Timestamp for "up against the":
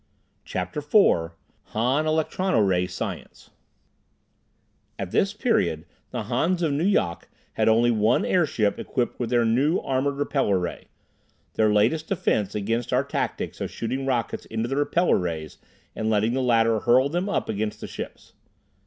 17.29-17.85